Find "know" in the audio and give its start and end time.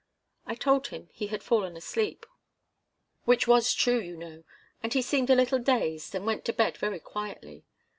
4.17-4.43